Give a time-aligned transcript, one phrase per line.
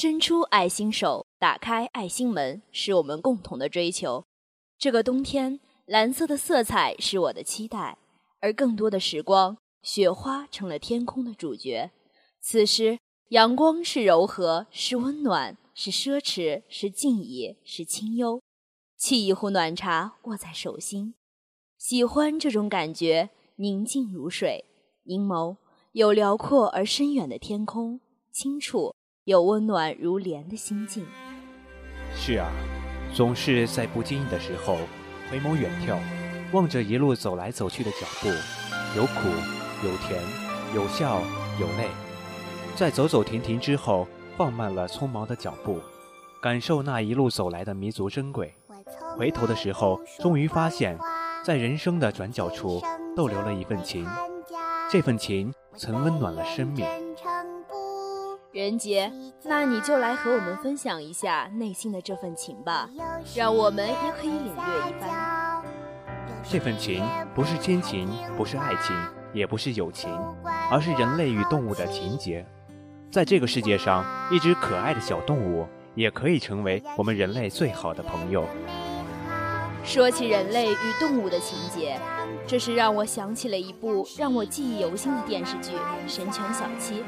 [0.00, 4.24] 伸出爱心手，打开爱心门，是我们共同的追求。
[4.78, 7.98] 这个冬天，蓝色的色彩是我的期待，
[8.38, 11.90] 而更多的时光，雪花成了天空的主角。
[12.40, 13.00] 此时，
[13.30, 18.40] 阳光是柔和，是温暖，是奢侈，是静怡，是清幽。
[18.96, 21.14] 沏一壶暖茶，握在手心，
[21.76, 24.64] 喜欢这种感觉，宁静如水，
[25.02, 25.56] 凝眸
[25.90, 27.98] 有辽阔而深远的天空，
[28.30, 28.94] 清楚。
[29.28, 31.04] 有温暖如莲的心境。
[32.14, 32.50] 是啊，
[33.12, 34.78] 总是在不经意的时候，
[35.30, 35.98] 回眸远眺，
[36.50, 38.28] 望着一路走来走去的脚步，
[38.96, 39.28] 有苦，
[39.84, 40.18] 有甜，
[40.74, 41.20] 有笑，
[41.60, 41.90] 有泪。
[42.74, 45.78] 在走走停停之后，放慢了匆忙的脚步，
[46.40, 48.54] 感受那一路走来的弥足珍贵。
[49.18, 50.98] 回头的时候，终于发现，
[51.44, 52.80] 在人生的转角处，
[53.14, 54.08] 逗留了一份情。
[54.90, 56.86] 这份情曾温暖了生命。
[58.50, 59.12] 任杰，
[59.44, 62.88] 那你就来和我们分享一下内心的这份情吧，
[63.34, 65.62] 让我们也可以领略一番。
[66.42, 68.96] 这份情不是亲情，不是爱情，
[69.34, 70.10] 也不是友情，
[70.70, 72.44] 而是人类与动物的情结。
[73.10, 78.46] 在这个世界上，一只可爱的小动物也可以成为我们人类最好的朋友。
[79.84, 82.00] 说起人类与动物的情节，
[82.46, 85.72] 这是让我想起了一部让我记忆犹新的电视剧
[86.06, 87.00] 《神犬小七》。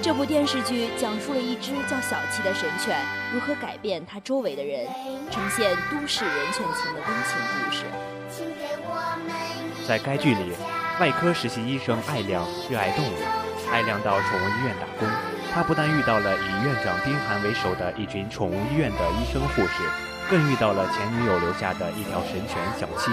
[0.00, 2.98] 这部电视剧讲述了一只叫小七的神犬
[3.32, 4.86] 如何改变它周围的人，
[5.30, 7.84] 呈现都市人犬情的温情故事。
[9.86, 10.52] 在该剧里，
[11.00, 13.14] 外科实习医生艾亮热爱动物，
[13.70, 15.08] 艾亮到宠物医院打工。
[15.52, 19.82] 他不但遇到了以院长丁涵为首的一群宠物医院的医生护士，
[20.30, 23.10] 更遇到了前女友留下的一条神犬小七。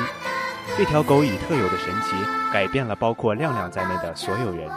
[0.78, 2.16] 这条狗以特有的神奇，
[2.52, 4.70] 改变了包括亮亮在内的所有人。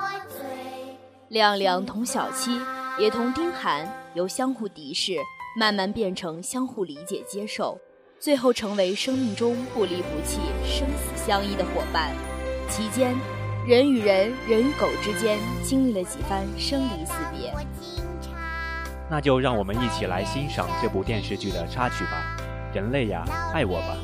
[1.29, 2.59] 亮亮同小七，
[2.99, 5.13] 也同丁涵，由相互敌视，
[5.59, 7.79] 慢慢变成相互理解接受，
[8.19, 12.15] 最后成为生命中不离不弃、生死相依的伙伴。
[12.71, 13.15] 期间，
[13.67, 17.53] 人与人、人与狗之间经历了几番生离死别。
[19.11, 22.39] 那就让我们一起来欣赏这部电视剧的插曲吧。
[22.73, 23.23] 人类呀，
[23.53, 23.97] 爱我吧。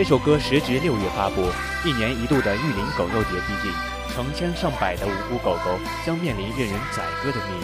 [0.00, 1.42] 这首歌时值六月发布，
[1.84, 3.70] 一年一度的玉林狗肉节逼近，
[4.08, 7.54] 成千上百的无辜狗狗将面临任人宰割的命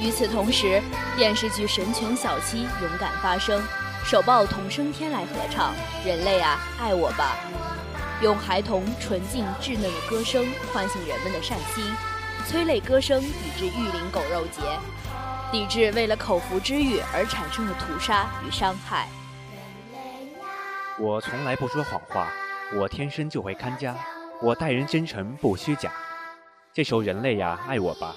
[0.00, 0.08] 运。
[0.08, 0.82] 与此同时，
[1.16, 3.62] 电视剧《神犬小七》勇敢发声，
[4.04, 5.72] 手抱童声天来合唱
[6.04, 7.36] 《人类啊，爱我吧》，
[8.24, 11.84] 用孩童纯净稚嫩的歌声唤醒人们的善心，
[12.44, 14.62] 催泪歌声抵制玉林狗肉节，
[15.52, 19.08] 抵制为了口腹之欲而产生的屠杀与伤害。
[20.98, 22.32] 我从来不说谎话，
[22.74, 23.94] 我天生就会看家，
[24.40, 25.92] 我待人真诚不虚假。
[26.72, 28.16] 这首《人类呀，爱我吧》，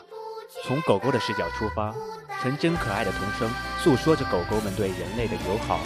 [0.66, 1.94] 从狗狗的视角出发，
[2.42, 5.78] 纯真可爱的童声，诉说着狗狗们对人类的友好。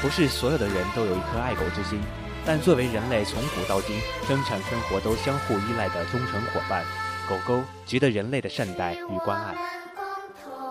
[0.00, 2.00] 不是所有的人都有一颗爱狗之心，
[2.46, 6.82] 但作为人类从古到今生产生活都相互依赖的忠诚伙伴，
[7.28, 9.54] 狗狗值得人类的善待与关爱。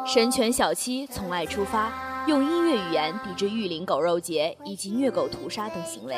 [0.08, 2.11] 神犬小七从爱出发。
[2.28, 6.16] 用音乐语言抵制玉林狗肉节以及虐狗屠杀等行为，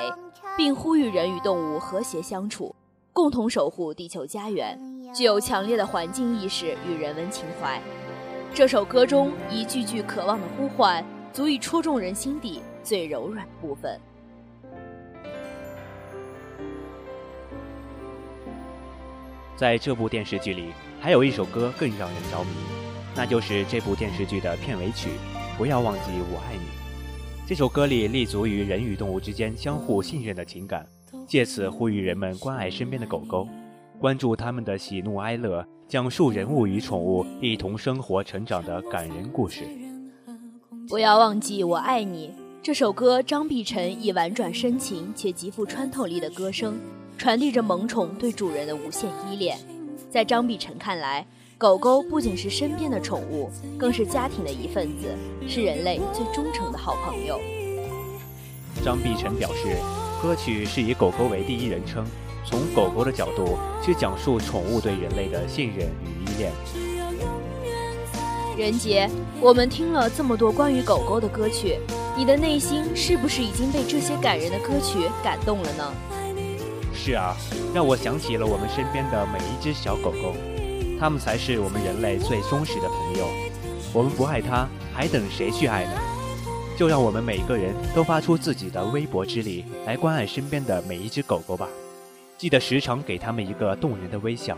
[0.57, 2.75] 并呼吁人与动物和谐相处，
[3.13, 4.77] 共同守护地球家园，
[5.15, 7.81] 具有强烈的环境意识与人文情怀。
[8.53, 13.97] 这首歌中一句句渴望的呼唤，足以戳中人心底最柔软的部分。
[19.55, 22.49] 在这部电视剧里，还有一首歌更让人着迷，
[23.15, 25.11] 那就是这部电视剧的片尾曲。
[25.55, 26.01] 不要忘记
[26.33, 26.63] 我爱你。
[27.45, 30.87] 这首歌里立足于人与动物之间相互信任的情感，
[31.27, 33.47] 借此呼吁人们关爱身边的狗狗。
[33.99, 39.63] 关注他们的喜怒哀乐，讲述人物与宠物一同生活成长的感人故事。
[40.89, 42.31] 不要忘记我爱你。
[42.63, 46.79] 这首歌，张碧晨以婉转深情且极富穿透力的歌声，
[47.17, 49.57] 传递着萌宠对主人的无限依恋。
[50.09, 51.25] 在张碧晨看来，
[51.63, 53.49] 狗狗不仅是身边的宠物，
[53.79, 55.07] 更是家庭的一份子，
[55.47, 57.39] 是人类最忠诚的好朋友。
[58.83, 59.77] 张碧晨表示，
[60.21, 62.05] 歌曲是以狗狗为第一人称，
[62.43, 66.51] 从狗狗的角度去讲述宠物对人类的信任与依恋。
[68.57, 69.09] 任杰，
[69.39, 71.79] 我们听了这么多关于狗狗的歌曲，
[72.17, 75.93] 你的内心是不是已经被这些感人的歌曲感动了呢？
[76.93, 77.37] 是啊，
[77.73, 80.35] 让我想起了我们身边的每一只小狗狗，
[80.99, 83.27] 它们才是我们人类最忠实的朋友。
[83.93, 85.91] 我们不爱它，还等谁去爱呢？
[86.75, 91.67] 就让我们每个人都发出自己的微薄之力，来关爱身边的每一只狗狗吧。
[92.37, 94.57] 记得时常给它们一个动人的微笑。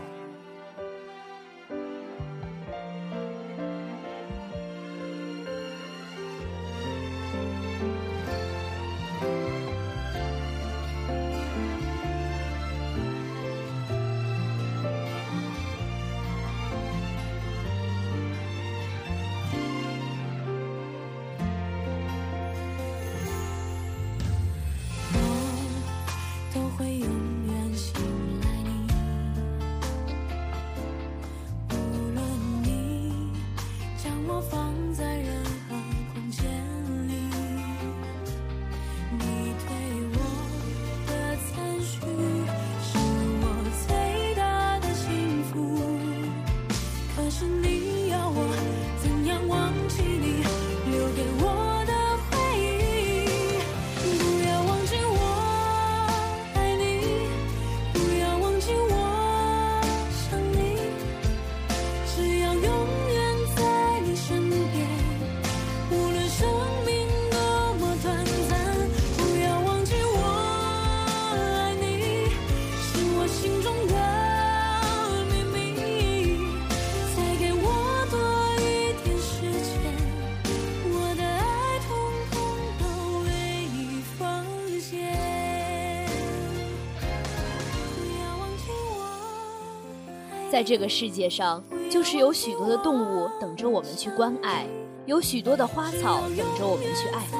[90.56, 94.64] 在这个世界上，就是有许多的动物等着我们去关爱，
[95.04, 97.36] 有许多的花草等着我们去爱护。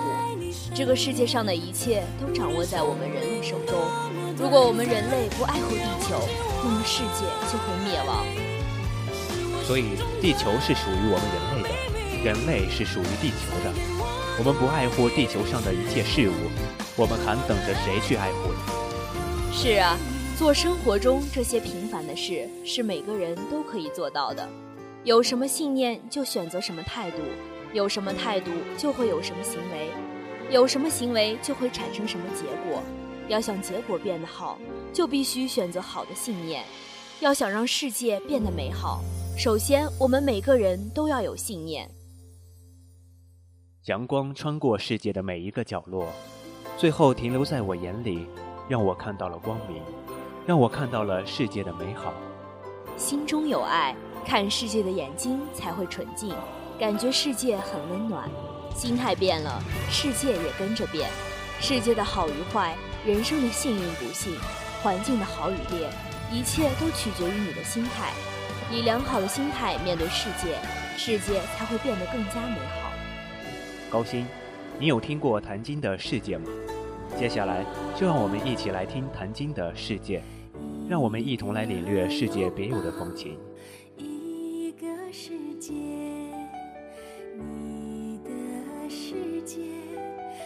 [0.75, 3.75] 这个世界上的一切都掌握在我们人类手中。
[4.37, 6.21] 如果我们人类不爱护地球，
[6.63, 8.23] 那么世界就会灭亡。
[9.65, 13.73] 所以，地球是属于我们人类的，人类是属于地球的。
[14.39, 16.51] 我们不爱护地球上的一切事物，
[16.95, 18.59] 我们还等着谁去爱护呢？
[19.55, 19.97] 是啊。
[20.39, 24.47] 做生活中这些平凡的事，是每个人都可以做到的。
[25.03, 27.23] 有什么信念就选择什么态度，
[27.73, 29.89] 有什么态度就会有什么行为，
[30.51, 32.83] 有什么行为就会产生什么结果。
[33.29, 34.59] 要想结果变得好，
[34.93, 36.63] 就必须选择好的信念。
[37.21, 39.01] 要想让世界变得美好，
[39.39, 41.91] 首先我们每个人都要有信念。
[43.87, 46.13] 阳光穿过世界的每一个角落，
[46.77, 48.27] 最后停留在我眼里，
[48.69, 49.81] 让我看到了光明。
[50.47, 52.15] 让我看到了世界的美好。
[52.97, 56.33] 心中有爱，看世界的眼睛才会纯净，
[56.79, 58.31] 感觉世界很温暖。
[58.73, 59.61] 心态变了，
[59.91, 61.11] 世界也跟着变。
[61.59, 64.39] 世界的好与坏，人生的幸运不幸，
[64.83, 65.91] 环境的好与劣，
[66.31, 68.13] 一切都取决于你的心态。
[68.71, 70.57] 以良好的心态面对世界，
[70.97, 72.93] 世界才会变得更加美好。
[73.91, 74.25] 高鑫，
[74.79, 76.47] 你有听过谭晶的世界吗？
[77.19, 80.23] 接下来就让我们一起来听谭晶的世界。
[80.89, 83.37] 让我们一同来领略世界别有的风情。
[83.97, 85.73] 一个世界，
[87.35, 88.31] 你的
[88.89, 89.63] 世界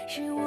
[0.08, 0.40] 是我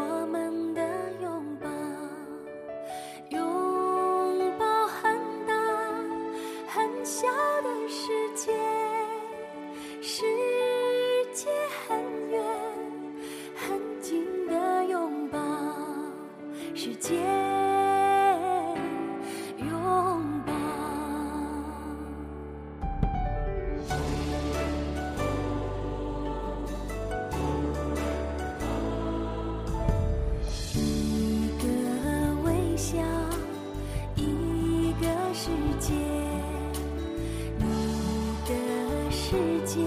[39.33, 39.81] 世界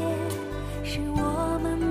[0.83, 1.86] 是我们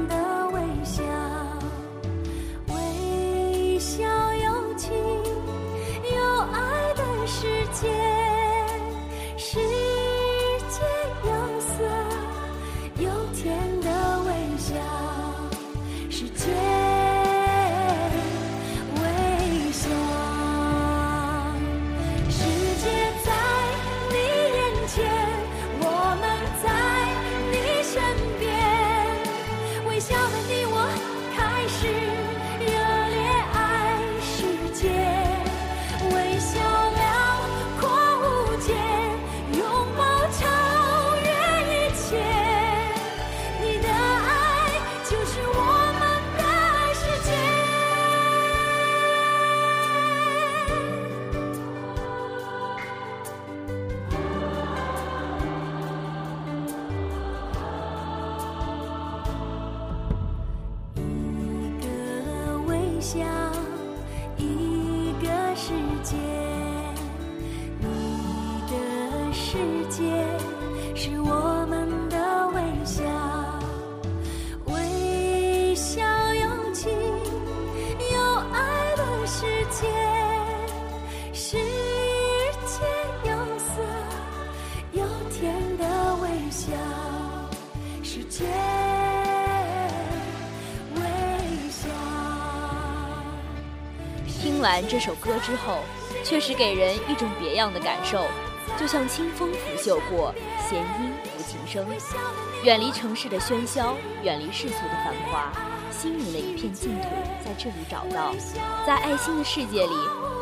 [30.35, 30.77] 的你我
[31.35, 32.44] 开始。
[69.55, 70.03] 世界
[70.93, 72.17] 是我们的
[72.49, 73.05] 微笑，
[74.65, 76.01] 微笑
[76.33, 76.91] 有情
[78.11, 78.19] 有
[78.51, 79.87] 爱的世界，
[81.31, 81.55] 世
[82.65, 82.83] 界
[83.23, 83.81] 有色
[84.91, 86.73] 有甜的微笑，
[88.03, 88.43] 世界
[90.95, 91.01] 微
[91.69, 91.87] 笑。
[94.27, 95.79] 听完这首歌之后，
[96.25, 98.25] 确实给人一种别样的感受，
[98.77, 100.35] 就像清风拂袖过，
[100.69, 101.87] 弦音抚琴声，
[102.63, 105.51] 远离城市的喧嚣，远离世俗的繁华，
[105.89, 107.07] 心灵的一片净土
[107.43, 108.35] 在这里找到。
[108.85, 109.95] 在爱心的世界里，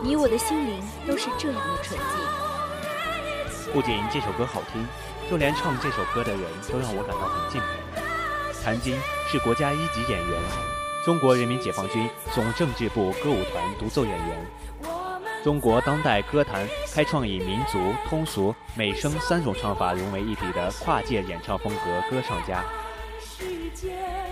[0.04, 3.72] 你我的心灵都是这样的纯净。
[3.72, 4.84] 不仅这首歌好听，
[5.30, 8.02] 就连唱这首歌的人都让我感到很敬佩。
[8.64, 10.42] 谭晶是国家一级演员，
[11.06, 14.46] 中国人民解放军总政治部歌舞团独奏演员，
[15.44, 22.64] 中国当代歌坛开创以民族、通俗、美声三种唱法融为一体的跨界演唱风格歌唱家。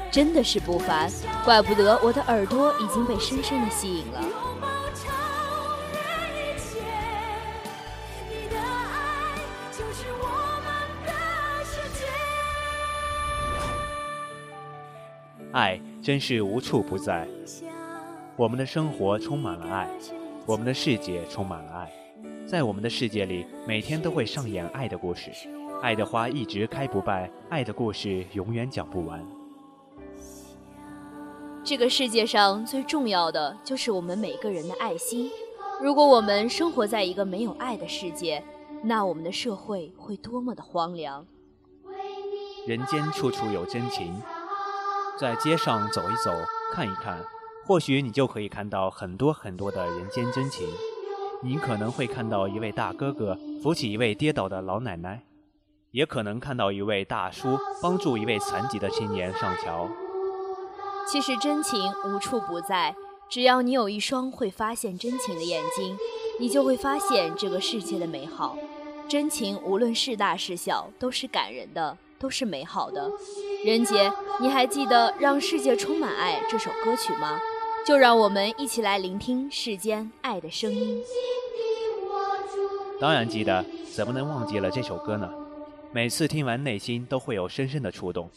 [0.10, 1.12] 真的是不凡，
[1.44, 4.24] 怪不得我的耳朵已经被深深的吸引了。
[15.51, 17.27] 爱真是无处不在，
[18.38, 19.89] 我们的生活充满了爱，
[20.48, 21.91] 我们的世界充满了爱，
[22.48, 25.29] 在我们的世界里，每天都会上演爱的故事，
[25.83, 29.24] 爱的花一直开不败，爱的故事永远讲不完。
[31.63, 35.29] 这个世界上最重要的就是我们每个人的爱心。
[35.79, 38.43] 如果我们生活在一个没有爱的世界，
[38.83, 41.25] 那我们的社会会多么的荒凉。
[42.65, 44.19] 人间处处有真情，
[45.19, 46.31] 在街上走一走，
[46.74, 47.19] 看一看，
[47.72, 50.68] 或许你就可以看到很多很多的人间真情。
[51.42, 55.22] 你可能会看到一位大哥哥扶起一位跌倒的老奶奶，
[55.92, 59.88] 也可能看到一位大叔帮助一位残疾的青年上桥。
[61.08, 62.94] 其实真情无处不在，
[63.30, 65.98] 只要你有一双会发现真情的眼睛，
[66.42, 68.58] 你就会发现这个世界的美好。
[69.08, 73.10] 真情无论是大是小，都是感人的，都是美好的。
[73.63, 74.12] 任杰，
[74.42, 77.40] 你还记得《让世界充满爱》这首歌曲吗？
[77.85, 81.01] 就让我们一起来聆听世间爱的声音。
[83.00, 85.27] 当然记得，怎么能忘记了这首歌呢？
[85.91, 88.29] 每次听完，内心都会有深深的触动。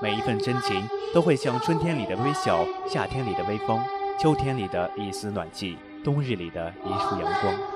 [0.00, 0.82] 每一份真情，
[1.14, 3.78] 都会像春天里的微笑，夏天里的微风，
[4.18, 7.75] 秋天里的一丝暖气，冬日里的一束阳光。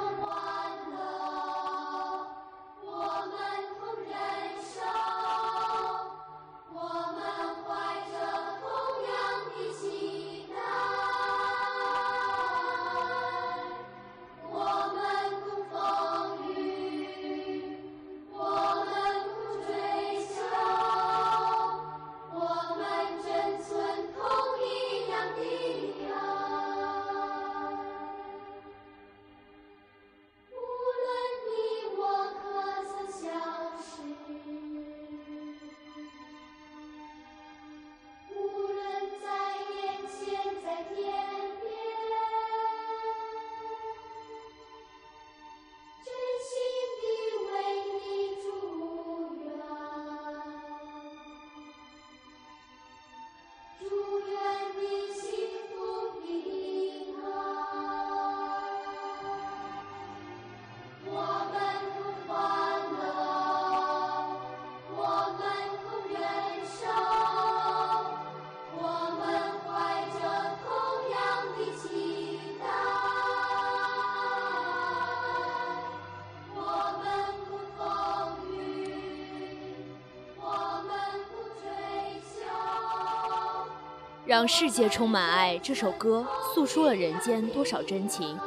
[84.30, 88.38] 让世界充满爱这首歌诉说了人间多少真情，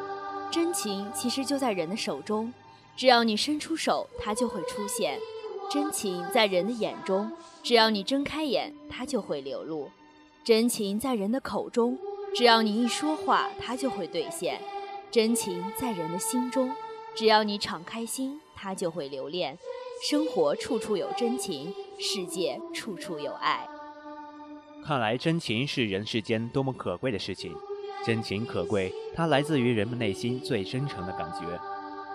[0.50, 2.54] 真情其实就在人的手中，
[2.96, 5.20] 只要你伸出手，它就会出现；
[5.70, 7.30] 真情在人的眼中，
[7.62, 9.90] 只要你睁开眼，它就会流露；
[10.42, 11.98] 真情在人的口中，
[12.34, 14.56] 只要你一说话，它就会兑现；
[15.12, 16.74] 真情在人的心中，
[17.14, 19.58] 只要你敞开心，它就会留恋。
[20.02, 23.68] 生活处处有真情，世界处处有爱。
[24.86, 27.56] 看来真情是人世间多么可贵的事情。
[28.06, 31.48] 真情可贵，它来自于人们内心最真诚的感觉。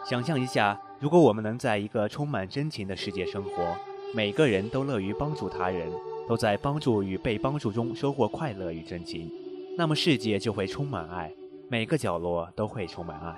[0.07, 3.75] 想象一下，如果我们能在一个充满真情的世界生活，
[4.15, 5.91] 每个人都乐于帮助他人，
[6.29, 9.33] 都在帮助与被帮助中收获快乐与真情，
[9.79, 11.33] 那么世界就会充满爱，
[11.71, 13.35] 每个角落都会充满爱。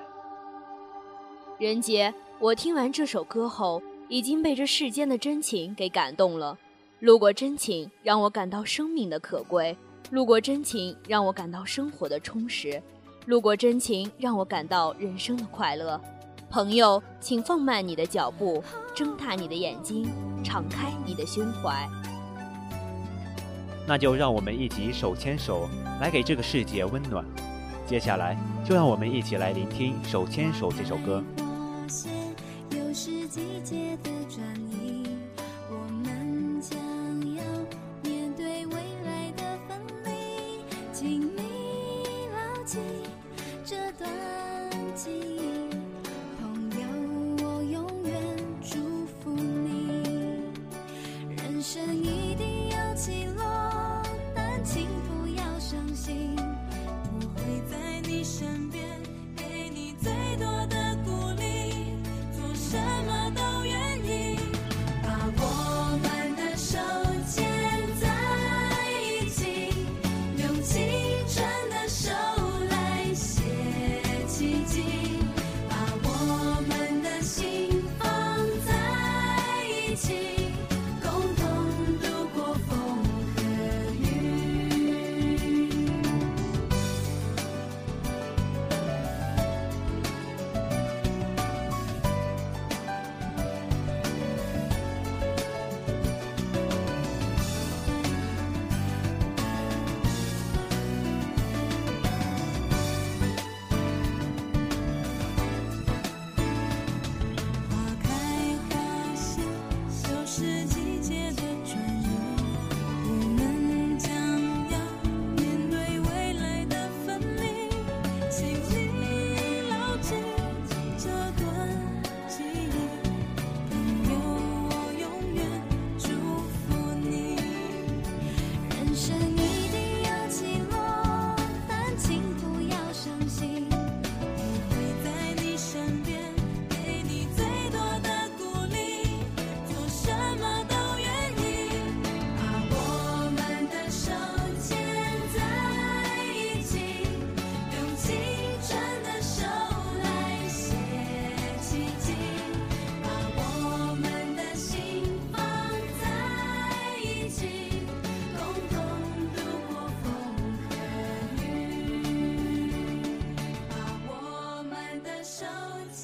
[1.58, 6.58] 任杰，我听完这首歌后，已经被这世间的真情给感动了。
[7.00, 9.74] 路过真情，让我感到生命的可贵；
[10.10, 12.78] 路过真情，让我感到生活的充实；
[13.24, 15.98] 路过真情，让我感到人生的快乐。
[16.50, 18.62] 朋友，请放慢你的脚步，
[18.94, 20.10] 睁大你的眼睛，
[20.44, 21.88] 敞开你的胸怀。
[23.86, 25.70] 那就让我们一起手牵手，
[26.02, 27.24] 来给这个世界温暖。
[27.86, 31.24] 接下来，就让我们一起来聆听《手牵手》这首歌。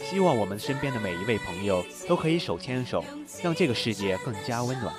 [0.09, 3.05] 希望我们身边的每一位朋友都可以手牵手，
[3.43, 4.95] 让这个世界更加温暖。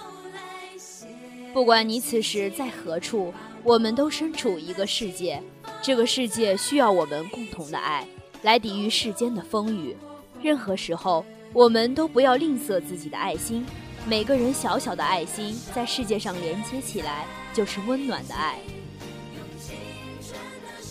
[1.53, 5.41] 不管你此时在何处，我们都身处一个世界，
[5.81, 8.05] 这个世界需要我们共同的爱，
[8.41, 9.95] 来抵御世间的风雨。
[10.41, 13.65] 任何时候，我们都不要吝啬自己的爱心。
[14.05, 18.59] 每个人小小的爱心，在世界上连接起来，就是温暖的爱。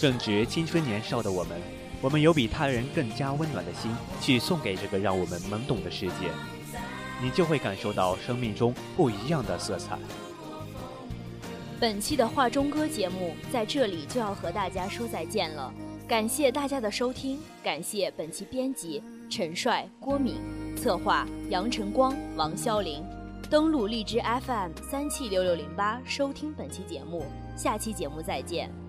[0.01, 1.61] 正值青春年少的我们，
[2.07, 3.91] 我们有比他人更加温暖的心，
[4.21, 6.31] 去送给这个让我们懵懂的世界，
[7.21, 9.99] 你就会感受到生命中不一样的色彩。
[11.81, 15.75] 本期的画中歌节目在这里就要和大家说再见了，
[16.07, 20.37] 感谢大家的收听，感谢本期编辑陈帅、郭敏，
[20.77, 23.03] 策划杨晨光、王潇林，
[23.51, 27.25] 登录荔枝 FM 三七六六零八收听本期节目，
[27.57, 28.86] 下期节目再见。